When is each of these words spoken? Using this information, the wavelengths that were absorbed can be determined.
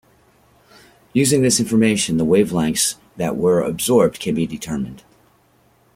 Using 1.13 1.43
this 1.43 1.59
information, 1.59 2.17
the 2.17 2.25
wavelengths 2.25 2.95
that 3.17 3.37
were 3.37 3.61
absorbed 3.61 4.19
can 4.19 4.33
be 4.33 4.47
determined. 4.47 5.03